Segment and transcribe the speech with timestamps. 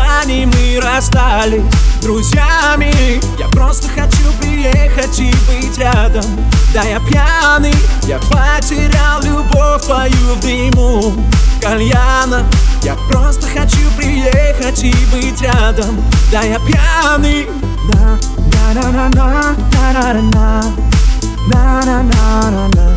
[0.00, 1.62] оправданий Мы расстались
[2.02, 6.24] друзьями Я просто хочу приехать и быть рядом
[6.72, 7.74] Да я пьяный,
[8.06, 11.14] я потерял любовь твою в дыму
[11.60, 12.44] кальяна
[12.82, 17.48] Я просто хочу приехать и быть рядом Да я пьяный
[17.88, 18.18] на
[18.74, 20.62] на на на на на на
[21.48, 22.88] на на на на на на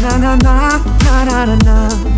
[0.00, 0.80] на на на
[1.24, 2.17] на на на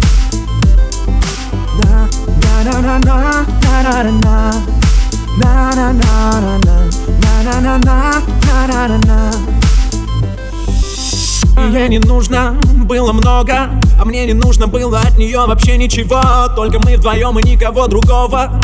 [11.72, 16.22] Ей не нужно было много А мне не нужно было от нее вообще ничего.
[16.56, 18.58] Только мы вдвоем и никого другого.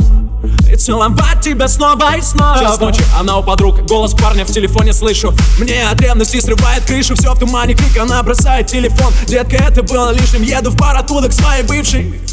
[0.70, 2.58] И целовать тебя снова и снова.
[2.58, 5.34] Час ночи, она у подруг, голос парня в телефоне слышу.
[5.58, 9.12] Мне от ревности срывает крышу, все в тумане, крик, она бросает телефон.
[9.27, 12.25] Детка, это было лишним, еду в пар оттуда к своей бывшей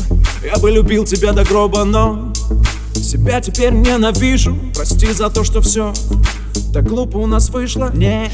[0.44, 2.34] Я бы любил тебя до гроба, но
[2.96, 4.58] себя теперь ненавижу.
[4.76, 5.94] Прости за то, что все
[6.74, 7.92] так глупо у нас вышло.
[7.94, 8.32] Не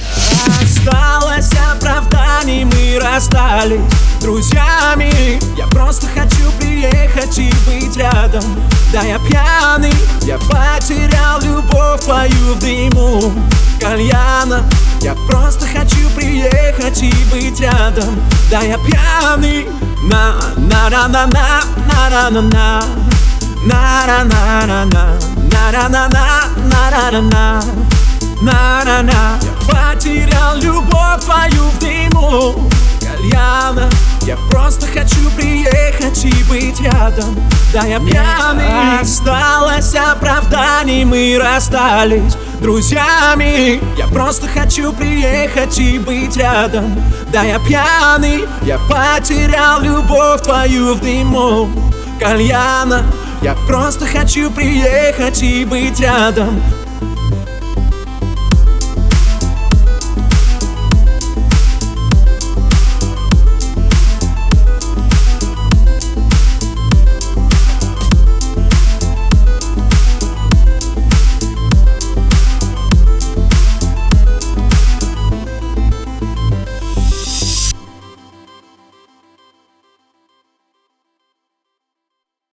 [0.61, 3.81] осталось оправданий, мы расстались
[4.21, 5.39] друзьями.
[5.57, 8.43] Я просто хочу приехать и быть рядом.
[8.93, 13.33] Да я пьяный, я потерял любовь твою в дыму
[13.81, 14.63] кальяна.
[15.01, 16.28] Я просто хочу приехать
[16.97, 18.19] и быть рядом.
[18.49, 19.67] Да я пьяный.
[20.09, 22.83] На на на на на на на.
[23.65, 24.23] На на на.
[24.25, 24.85] На на на на
[25.51, 26.41] на на на на.
[26.69, 27.61] На на на.
[28.41, 32.69] На-на-на Я потерял любовь твою в дыму.
[33.01, 33.89] Кальяна
[34.25, 37.35] Я просто хочу приехать и быть рядом.
[37.73, 39.01] Да я пьяный.
[39.01, 43.81] Осталось оправданий, мы расстались друзьями.
[43.97, 47.01] Я просто хочу приехать и быть рядом.
[47.31, 51.69] Да я пьяный Я потерял любовь твою в дыму.
[52.19, 53.03] Кальяна
[53.41, 56.61] Я просто хочу приехать и быть рядом